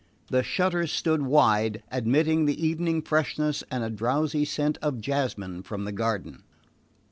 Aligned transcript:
The 0.31 0.41
shutters 0.41 0.91
stood 0.91 1.21
wide, 1.21 1.83
admitting 1.91 2.45
the 2.45 2.59
evening 2.65 3.03
freshness 3.03 3.63
and 3.69 3.83
a 3.83 3.89
drowsy 3.91 4.45
scent 4.45 4.79
of 4.81 4.99
jasmine 4.99 5.61
from 5.61 5.85
the 5.85 5.91
garden. 5.91 6.41